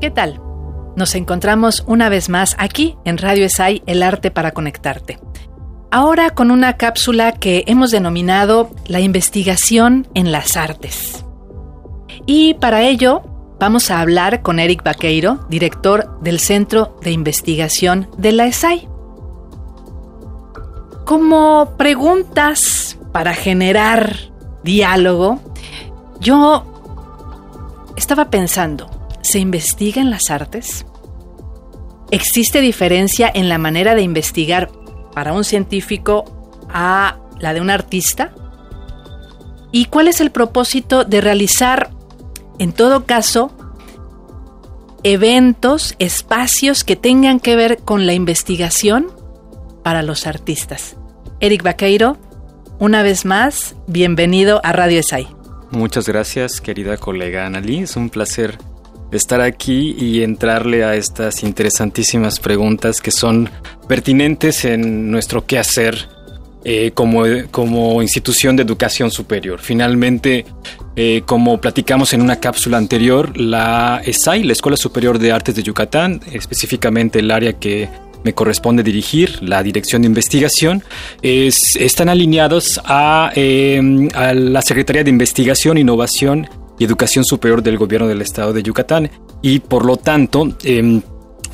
[0.00, 0.40] ¿Qué tal?
[0.96, 5.20] Nos encontramos una vez más aquí en Radio ESAI, el arte para conectarte.
[5.90, 11.22] Ahora con una cápsula que hemos denominado la investigación en las artes.
[12.24, 13.22] Y para ello
[13.58, 18.88] vamos a hablar con Eric Vaqueiro, director del Centro de Investigación de la ESAI.
[21.04, 24.16] Como preguntas para generar
[24.64, 25.40] diálogo,
[26.20, 26.64] yo
[27.96, 28.89] estaba pensando,
[29.30, 30.84] ¿Se investiga en las artes?
[32.10, 34.72] ¿Existe diferencia en la manera de investigar
[35.14, 36.24] para un científico
[36.68, 38.34] a la de un artista?
[39.70, 41.90] ¿Y cuál es el propósito de realizar,
[42.58, 43.52] en todo caso,
[45.04, 49.12] eventos, espacios que tengan que ver con la investigación
[49.84, 50.96] para los artistas?
[51.38, 52.16] Eric Vaqueiro,
[52.80, 55.28] una vez más, bienvenido a Radio ESAI.
[55.70, 57.84] Muchas gracias, querida colega Annalí.
[57.84, 58.58] Es un placer
[59.12, 63.50] estar aquí y entrarle a estas interesantísimas preguntas que son
[63.88, 66.08] pertinentes en nuestro quehacer
[66.62, 69.60] eh, como, como institución de educación superior.
[69.60, 70.44] Finalmente,
[70.94, 75.62] eh, como platicamos en una cápsula anterior, la ESAI, la Escuela Superior de Artes de
[75.62, 77.88] Yucatán, específicamente el área que
[78.24, 80.82] me corresponde dirigir, la dirección de investigación,
[81.22, 86.46] es, están alineados a, eh, a la Secretaría de Investigación, Innovación
[86.80, 89.10] y Educación Superior del Gobierno del Estado de Yucatán.
[89.42, 91.02] Y por lo tanto em,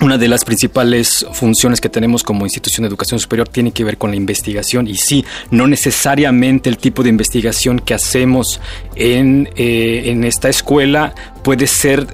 [0.00, 3.98] una de las principales funciones que tenemos como institución de educación superior tiene que ver
[3.98, 4.86] con la investigación.
[4.86, 8.60] Y sí, no necesariamente el tipo de investigación que hacemos
[8.94, 11.12] en, eh, en esta escuela
[11.42, 12.06] puede ser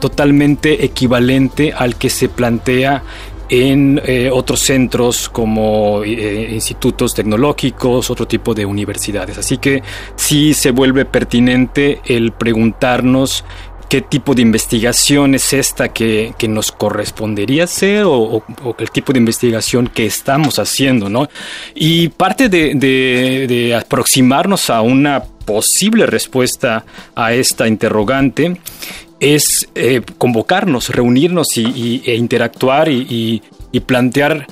[0.00, 3.02] totalmente equivalente al que se plantea
[3.48, 9.38] en eh, otros centros como eh, institutos tecnológicos, otro tipo de universidades.
[9.38, 9.82] Así que
[10.16, 13.44] sí se vuelve pertinente el preguntarnos
[13.88, 18.42] qué tipo de investigación es esta que, nos correspondería hacer o,
[18.78, 21.28] el tipo de investigación que estamos haciendo, ¿no?
[21.74, 26.84] Y parte de, aproximarnos a una posible respuesta
[27.14, 28.58] a esta interrogante
[29.24, 33.42] es eh, convocarnos, reunirnos y, e interactuar y,
[33.86, 34.46] plantear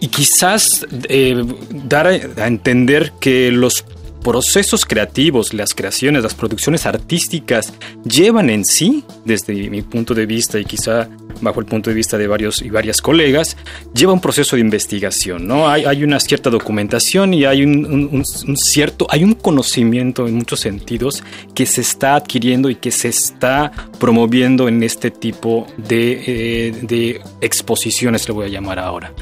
[0.00, 3.84] y quizás eh, dar a entender que los
[4.22, 7.72] procesos creativos, las creaciones, las producciones artísticas
[8.04, 11.08] llevan en sí, desde mi punto de vista y quizá
[11.40, 13.56] bajo el punto de vista de varios y varias colegas,
[13.94, 15.68] lleva un proceso de investigación, ¿no?
[15.68, 18.24] Hay, una cierta documentación y hay un,
[18.56, 21.22] cierto, hay un conocimiento en muchos sentidos
[21.54, 27.20] que se está adquiriendo y que se está promoviendo en este tipo de, eh, de
[27.40, 29.12] exposiciones, le voy a llamar ahora.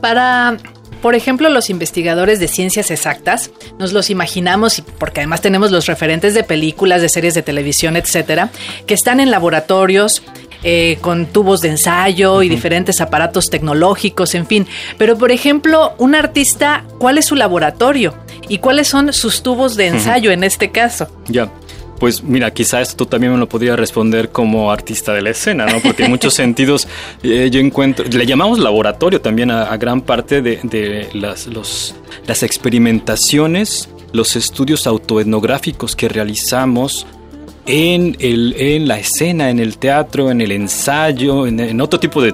[0.00, 0.56] Para
[1.00, 6.34] por ejemplo, los investigadores de ciencias exactas, nos los imaginamos, porque además tenemos los referentes
[6.34, 8.50] de películas, de series de televisión, etcétera,
[8.86, 10.22] que están en laboratorios,
[10.64, 14.66] eh, con tubos de ensayo y diferentes aparatos tecnológicos, en fin.
[14.96, 18.14] Pero, por ejemplo, un artista, ¿cuál es su laboratorio?
[18.48, 21.08] ¿Y cuáles son sus tubos de ensayo en este caso?
[21.28, 21.48] Ya.
[21.98, 25.80] Pues mira, quizá esto también me lo podría responder como artista de la escena, ¿no?
[25.80, 26.86] Porque en muchos sentidos
[27.22, 31.48] eh, yo encuentro, le llamamos laboratorio también a, gran parte de, las,
[32.26, 37.06] las experimentaciones, los estudios autoetnográficos que realizamos
[37.68, 42.32] en, el, en la escena, en el teatro, en el ensayo, en, otro tipo de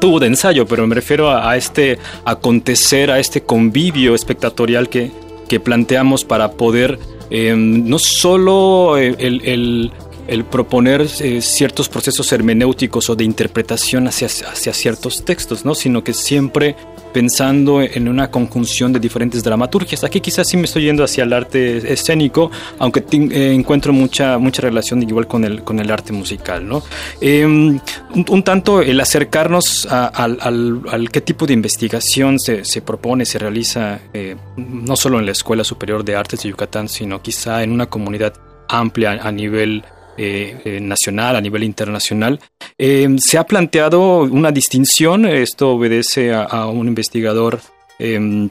[0.00, 5.10] tubo de ensayo, pero me refiero a, este acontecer, a este convivio espectatorial que,
[5.48, 6.98] que planteamos para poder
[7.30, 14.72] Em, no solo eh, el, proponer eh, ciertos procesos hermenéuticos o de interpretación hacia, hacia
[14.72, 15.74] ciertos textos, ¿no?
[15.74, 16.76] sino que siempre
[17.14, 20.02] pensando en una conjunción de diferentes dramaturgias.
[20.02, 22.50] Aquí quizás sí me estoy yendo hacia el arte escénico,
[22.80, 26.66] aunque eh, encuentro mucha, mucha relación igual con el, con el arte musical.
[26.68, 26.82] ¿no?
[27.20, 27.78] Em,
[28.28, 30.38] un, tanto el acercarnos al,
[30.90, 35.32] al, qué tipo de investigación se, se propone, se realiza, eh, no solo en la
[35.32, 38.34] Escuela Superior de Artes de Yucatán, sino quizá en una comunidad
[38.68, 39.84] amplia a nivel
[40.16, 42.38] eh, eh, nacional, a nivel internacional.
[42.78, 47.60] Eh, se ha planteado una distinción, esto obedece a, un investigador
[47.98, 48.48] em,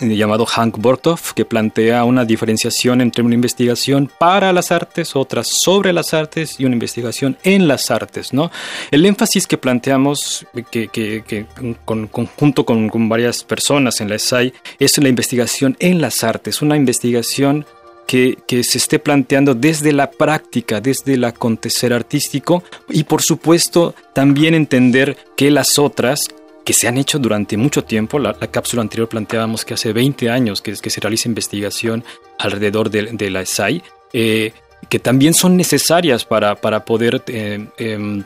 [0.00, 5.92] llamado Hank Bortoff, que plantea una diferenciación entre una investigación para las artes, otra sobre
[5.92, 8.32] las artes y una investigación en las artes.
[8.32, 8.50] ¿no?
[8.90, 11.46] El énfasis que planteamos, que,
[11.84, 16.62] con, conjunto con, con, varias personas en la SAI, es la investigación en las artes,
[16.62, 17.66] una investigación
[18.08, 24.54] que, se esté planteando desde la práctica, desde el acontecer artístico y por supuesto también
[24.54, 26.28] entender que las otras
[26.64, 28.18] que se han hecho durante mucho tiempo.
[28.18, 32.02] La, cápsula anterior planteábamos que hace 20 años que, se realiza investigación
[32.38, 33.82] alrededor de, la SAI,
[34.14, 34.52] eh,
[34.88, 37.22] que también son necesarias para, para poder...
[37.26, 38.24] Eh, em,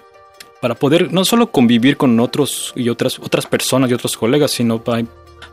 [0.61, 4.81] para poder no solo convivir con otros y otras, otras personas y otros colegas, sino
[4.81, 5.03] para,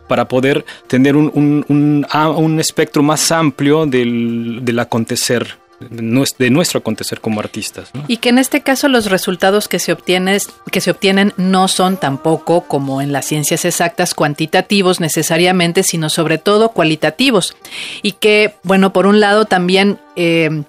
[0.10, 6.80] para poder tener un, un, un, un espectro más amplio del, del acontecer de nuestro
[6.80, 7.90] acontecer como artistas.
[8.08, 10.38] Y que en este caso los resultados que se, obtienen,
[10.72, 16.38] que se obtienen no son tampoco como en las ciencias exactas cuantitativos necesariamente, sino sobre
[16.38, 17.56] todo cualitativos.
[18.02, 20.64] Y que, bueno, por un lado también eh,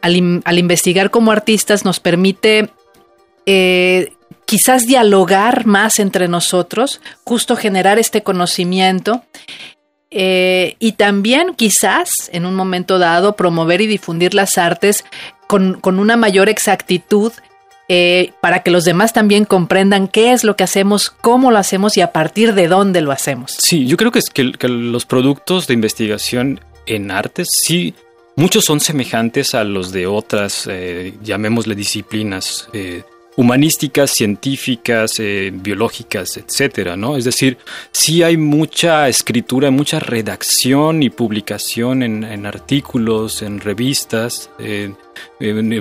[0.00, 0.16] al,
[0.58, 2.70] investigar como artistas nos permite
[3.44, 4.12] eh,
[4.46, 9.22] quizás dialogar más entre nosotros, justo generar este conocimiento
[10.10, 15.04] eh, y también quizás en un momento dado promover y difundir las artes
[15.48, 17.32] con, una mayor exactitud
[17.88, 21.96] eh, para que los demás también comprendan qué es lo que hacemos, cómo lo hacemos
[21.96, 23.56] y a partir de dónde lo hacemos.
[23.58, 27.94] Sí, yo creo que, es que, los productos de investigación en artes sí,
[28.36, 32.68] muchos son semejantes a los de otras, eh, llamémosle disciplinas
[33.36, 37.16] humanísticas, científicas, eh, biológicas, etcétera, ¿no?
[37.16, 37.58] Es decir,
[37.92, 44.50] sí hay mucha escritura, mucha redacción y publicación en, artículos, en revistas,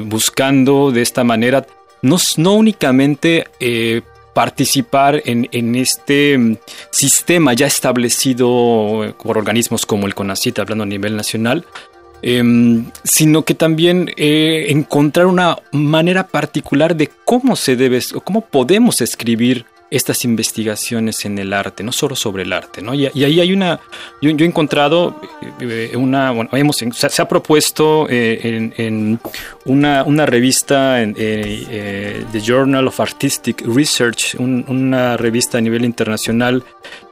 [0.05, 1.65] buscando de esta manera
[2.05, 4.01] no, no únicamente eh,
[4.33, 6.57] participar en, en, este mm,
[6.91, 11.65] sistema ya establecido por organismos como el CONACYT, hablando a nivel nacional,
[12.27, 18.41] Em, sino que también eh, encontrar una manera particular de cómo se debe o cómo
[18.41, 22.95] podemos escribir estas investigaciones en el arte, no solo sobre el arte, ¿no?
[22.95, 23.79] Y, ahí hay una,
[24.23, 25.21] yo, he encontrado
[25.59, 29.19] eh, una, bueno, se, ha propuesto eh, en,
[29.65, 36.63] una, una, revista, en, The Journal of Artistic Research, una revista a nivel internacional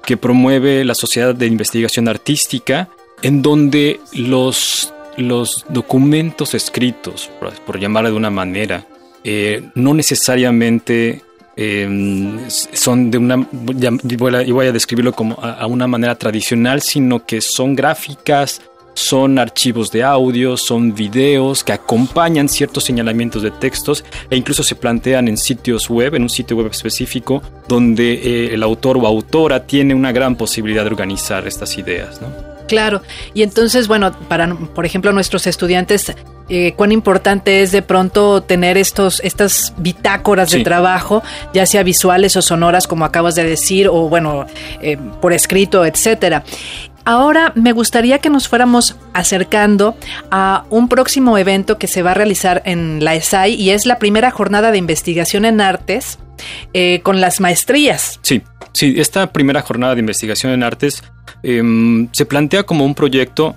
[0.04, 2.89] que promueve la Sociedad de Investigación Artística,
[3.21, 7.30] en donde los los documentos escritos,
[7.65, 8.86] por, llamarlo de una manera,
[9.24, 11.21] eh, no necesariamente
[11.56, 13.48] em, son de una,
[14.04, 18.62] y voy a describirlo como a, una manera tradicional, sino que son gráficas,
[18.95, 24.75] son archivos de audio, son videos que acompañan ciertos señalamientos de textos e incluso se
[24.75, 29.65] plantean en sitios web, en un sitio web específico, donde eh, el autor o autora
[29.65, 32.21] tiene una gran posibilidad de organizar estas ideas.
[32.21, 32.52] ¿no?
[32.68, 33.01] Claro,
[33.33, 36.13] y entonces, bueno, para, por ejemplo, nuestros estudiantes,
[36.50, 41.24] eh, cuán importante es de pronto tener estos, estas bitácoras de trabajo,
[41.54, 44.45] ya sea visuales o sonoras, como acabas de decir, o bueno,
[44.81, 46.44] eh, por escrito, etcétera.
[47.06, 49.95] Ahora me gustaría que nos fuéramos acercando
[50.31, 54.00] a un próximo evento que se va a realizar en la ESAI y es la
[54.00, 56.18] primera jornada de investigación en artes
[56.74, 58.19] eh, con las maestrías.
[58.21, 58.42] Sí,
[58.74, 61.04] sí, esta primera jornada de investigación en artes
[61.44, 63.56] Em, se plantea como un proyecto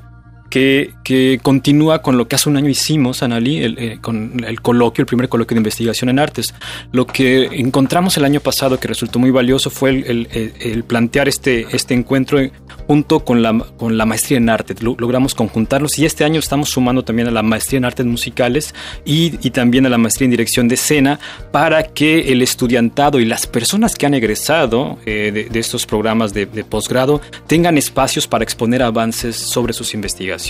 [0.56, 5.03] que, que, continúa con lo que hace un año hicimos, Anali, eh, con el coloquio,
[5.03, 6.55] el primer coloquio de investigación en artes.
[6.93, 11.67] Lo que encontramos el año pasado que resultó muy valioso fue el, el, plantear este,
[11.72, 12.39] este encuentro
[12.86, 14.75] junto con la, con la maestría en arte.
[14.81, 19.34] Logramos conjuntarlos y este año estamos sumando también a la maestría en artes musicales y,
[19.46, 21.20] y también a la maestría en dirección de escena
[21.53, 26.46] para que el estudiantado y las personas que han egresado eh, de, estos programas de,
[26.46, 30.45] de posgrado tengan espacios para exponer avances sobre sus investigaciones.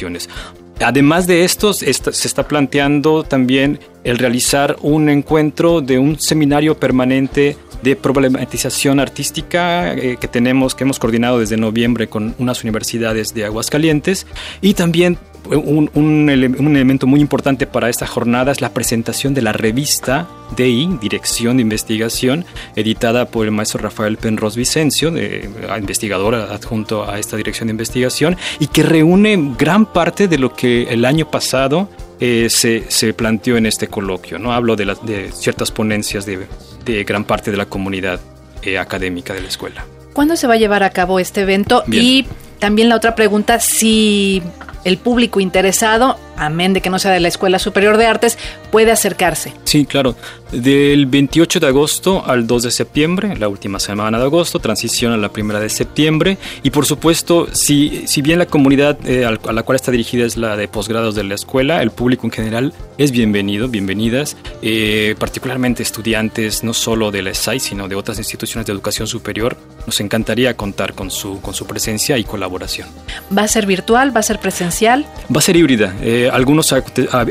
[0.81, 7.57] Además de esto, se está planteando también el realizar un encuentro de un seminario permanente
[7.83, 13.45] de problematización artística eh, que tenemos, que hemos coordinado desde noviembre con unas universidades de
[13.45, 14.27] Aguascalientes.
[14.61, 19.53] Y también un, un, elemento muy importante para esta jornada es la presentación de la
[19.53, 25.49] revista DI, Dirección de Investigación, editada por el maestro Rafael Penros Vicencio, de,
[25.79, 30.85] investigador adjunto a esta dirección de investigación, y que reúne gran parte de lo que
[30.85, 31.89] el año pasado
[32.21, 34.39] eh, se, se, planteó en este coloquio.
[34.39, 34.53] ¿no?
[34.53, 36.47] Hablo de, de ciertas ponencias de,
[36.85, 38.21] de, gran parte de la comunidad
[38.63, 39.85] eh, académica de la escuela.
[40.13, 41.85] ¿Cuándo se va a llevar a cabo este evento?
[41.93, 42.27] Y
[42.59, 44.43] también la otra pregunta, si
[44.87, 48.39] el público interesado amén de que no sea de la Escuela Superior de Artes,
[48.71, 49.53] puede acercarse.
[49.65, 50.17] Sí, claro.
[50.53, 55.17] Del 28 de agosto al 2 de septiembre, la última semana de agosto, transición a
[55.17, 56.39] la primera de septiembre.
[56.63, 60.37] Y por supuesto, si, si bien la comunidad eh, a la cual está dirigida es
[60.37, 65.83] la de posgrados de la escuela, el público en general es bienvenido, bienvenidas, eh, particularmente
[65.83, 69.57] estudiantes no solo de la SAI, sino de otras instituciones de educación superior.
[69.87, 72.89] Nos encantaría contar con su, con su presencia y colaboración.
[73.37, 74.15] ¿Va a ser virtual?
[74.15, 75.07] ¿Va a ser presencial?
[75.35, 75.95] Va a ser híbrida.
[76.03, 76.75] Eh, algunos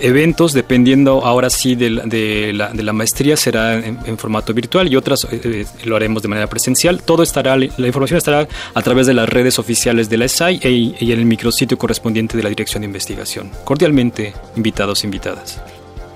[0.01, 5.65] eventos, dependiendo ahora sí de la, maestría, será en, formato virtual y otras eh, eh,
[5.85, 7.01] lo haremos de manera presencial.
[7.01, 10.69] Todo estará, la información estará a través de las redes oficiales de la SAI e,
[10.69, 13.51] y en el micrositio correspondiente de la Dirección de Investigación.
[13.63, 15.61] Cordialmente invitados e invitadas.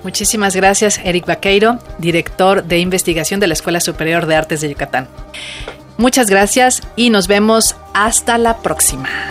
[0.02, 5.08] Muchísimas gracias, Eric Vaqueiro, director de investigación de la Escuela Superior de Artes de Yucatán.
[5.98, 9.29] Muchas gracias y nos vemos hasta la próxima.